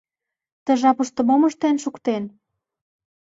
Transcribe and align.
Ты 0.63 0.71
жапыште 0.81 1.21
мом 1.27 1.41
ыштен 1.49 1.75
шуктен? 1.83 2.23